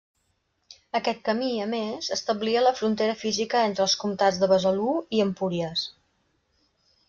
Aquest 0.99 1.19
camí, 1.27 1.49
a 1.65 1.67
més, 1.73 2.07
establia 2.17 2.65
la 2.65 2.73
frontera 2.81 3.17
física 3.21 3.61
entre 3.67 3.87
els 3.87 3.95
comtats 4.05 4.43
de 4.45 4.53
Besalú 4.55 4.91
i 5.19 5.25
Empúries. 5.31 5.89